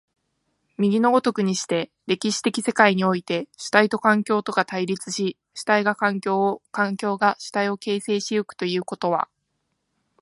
[0.79, 9.29] 右の如くにして、歴史的世界において、主体と環境とが対立し、主体が環境を、環境が主体を形成し行くということは、